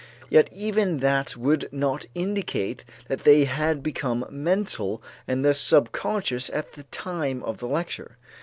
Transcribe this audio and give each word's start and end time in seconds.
Yet 0.31 0.49
even 0.51 0.97
that 1.01 1.37
would 1.37 1.69
not 1.71 2.07
indicate 2.15 2.83
that 3.07 3.23
they 3.23 3.43
had 3.43 3.83
become 3.83 4.25
mental 4.31 5.03
and 5.27 5.45
thus 5.45 5.59
subconscious 5.59 6.49
at 6.49 6.73
the 6.73 6.85
time 6.85 7.43
of 7.43 7.59
the 7.59 7.67
lecture. 7.67 8.17